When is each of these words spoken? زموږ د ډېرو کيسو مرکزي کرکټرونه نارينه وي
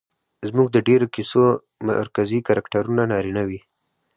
زموږ 0.47 0.67
د 0.71 0.77
ډېرو 0.87 1.07
کيسو 1.15 1.43
مرکزي 1.89 2.39
کرکټرونه 2.47 3.01
نارينه 3.11 3.43
وي 3.49 3.59